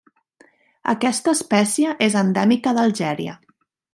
Aquesta 0.93 1.33
espècie 1.37 1.93
és 2.07 2.17
endèmica 2.23 2.75
d'Algèria. 2.79 3.39